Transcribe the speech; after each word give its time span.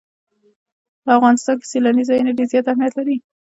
په 1.03 1.09
افغانستان 1.17 1.55
کې 1.59 1.69
سیلاني 1.73 2.03
ځایونه 2.09 2.31
ډېر 2.37 2.47
زیات 2.51 2.65
اهمیت 2.67 2.93
لري. 2.99 3.15